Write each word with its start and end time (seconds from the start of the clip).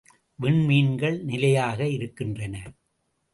விண் 0.39 0.65
மீன்கள் 0.65 1.17
நிலையாக 1.23 1.87
இருக்கின்றன. 1.87 2.55